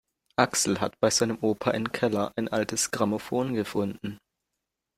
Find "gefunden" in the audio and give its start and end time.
3.53-4.17